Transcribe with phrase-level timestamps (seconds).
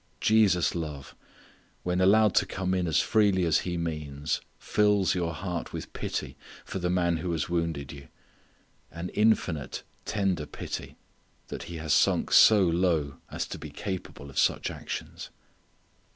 [0.19, 1.13] Jesus' love,
[1.83, 6.35] when allowed to come in as freely as He means, fills your heart with pity
[6.65, 8.07] for the man who has wounded you.
[8.89, 10.97] An infinite, tender pity
[11.49, 15.29] that he has sunk so low as to be capable of such actions.